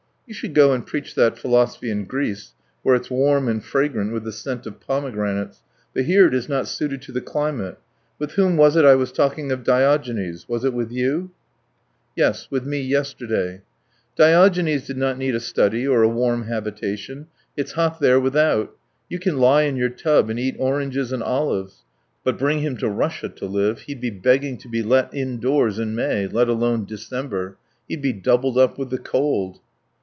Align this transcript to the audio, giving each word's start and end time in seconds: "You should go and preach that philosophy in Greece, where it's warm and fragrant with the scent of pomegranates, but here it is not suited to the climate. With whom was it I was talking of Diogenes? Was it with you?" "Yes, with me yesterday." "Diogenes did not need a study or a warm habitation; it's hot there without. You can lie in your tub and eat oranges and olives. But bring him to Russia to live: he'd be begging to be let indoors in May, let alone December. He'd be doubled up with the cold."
"You 0.27 0.33
should 0.35 0.53
go 0.53 0.71
and 0.71 0.87
preach 0.87 1.13
that 1.15 1.37
philosophy 1.37 1.89
in 1.89 2.05
Greece, 2.05 2.53
where 2.83 2.95
it's 2.95 3.11
warm 3.11 3.49
and 3.49 3.61
fragrant 3.61 4.13
with 4.13 4.23
the 4.23 4.31
scent 4.31 4.65
of 4.65 4.79
pomegranates, 4.79 5.61
but 5.93 6.05
here 6.05 6.25
it 6.25 6.33
is 6.33 6.47
not 6.47 6.69
suited 6.69 7.01
to 7.01 7.11
the 7.11 7.19
climate. 7.19 7.77
With 8.17 8.31
whom 8.35 8.55
was 8.55 8.77
it 8.77 8.85
I 8.85 8.95
was 8.95 9.11
talking 9.11 9.51
of 9.51 9.65
Diogenes? 9.65 10.47
Was 10.47 10.63
it 10.63 10.73
with 10.73 10.89
you?" 10.89 11.31
"Yes, 12.15 12.47
with 12.49 12.65
me 12.65 12.79
yesterday." 12.79 13.61
"Diogenes 14.15 14.87
did 14.87 14.95
not 14.95 15.17
need 15.17 15.35
a 15.35 15.41
study 15.41 15.85
or 15.85 16.01
a 16.01 16.07
warm 16.07 16.43
habitation; 16.43 17.27
it's 17.57 17.73
hot 17.73 17.99
there 17.99 18.17
without. 18.17 18.71
You 19.09 19.19
can 19.19 19.37
lie 19.37 19.63
in 19.63 19.75
your 19.75 19.89
tub 19.89 20.29
and 20.29 20.39
eat 20.39 20.55
oranges 20.57 21.11
and 21.11 21.21
olives. 21.21 21.83
But 22.23 22.39
bring 22.39 22.59
him 22.61 22.77
to 22.77 22.87
Russia 22.87 23.27
to 23.27 23.45
live: 23.45 23.81
he'd 23.81 23.99
be 23.99 24.11
begging 24.11 24.57
to 24.59 24.69
be 24.69 24.81
let 24.81 25.13
indoors 25.13 25.77
in 25.77 25.93
May, 25.93 26.25
let 26.25 26.47
alone 26.47 26.85
December. 26.85 27.57
He'd 27.89 28.01
be 28.01 28.13
doubled 28.13 28.57
up 28.57 28.77
with 28.77 28.91
the 28.91 28.97
cold." 28.97 29.59